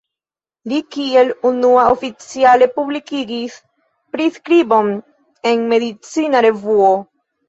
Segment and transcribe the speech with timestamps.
[0.71, 3.57] Li kiel unua oficiale publikigis
[4.17, 4.89] priskribon
[5.51, 6.89] en medicina revuo.